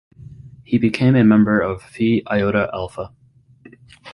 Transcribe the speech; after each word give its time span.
He 0.63 0.79
became 0.79 1.15
a 1.15 1.23
member 1.23 1.59
of 1.59 1.83
Phi 1.83 2.23
Iota 2.27 2.71
Alpha. 2.73 3.13